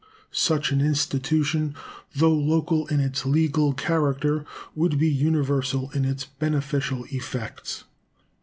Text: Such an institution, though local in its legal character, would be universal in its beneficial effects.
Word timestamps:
Such 0.31 0.71
an 0.71 0.81
institution, 0.81 1.75
though 2.15 2.33
local 2.33 2.87
in 2.87 2.99
its 2.99 3.23
legal 3.23 3.71
character, 3.73 4.45
would 4.73 4.97
be 4.97 5.07
universal 5.11 5.91
in 5.91 6.05
its 6.05 6.25
beneficial 6.25 7.05
effects. 7.11 7.83